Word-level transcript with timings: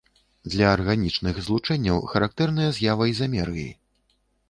Для 0.53 0.69
арганічных 0.77 1.43
злучэнняў 1.49 2.01
характэрная 2.15 2.69
з'ява 2.81 3.03
ізамерыі. 3.15 3.71